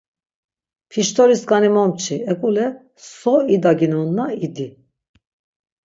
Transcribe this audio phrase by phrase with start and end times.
[0.89, 2.67] Piştoriskani momçi, ek̆ule
[3.11, 4.67] so idaginonna idi!